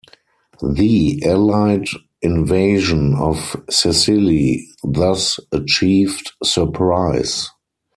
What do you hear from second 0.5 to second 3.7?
The Allied invasion of